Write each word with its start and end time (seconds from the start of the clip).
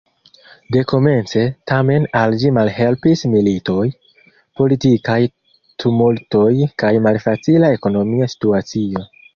Dekomence, 0.75 1.43
tamen, 1.71 2.07
al 2.21 2.33
ĝi 2.45 2.51
malhelpis 2.59 3.23
militoj, 3.35 3.85
politikaj 4.61 5.21
tumultoj 5.85 6.51
kaj 6.85 6.95
malfacila 7.09 7.75
ekonomia 7.81 8.35
situacio. 8.37 9.11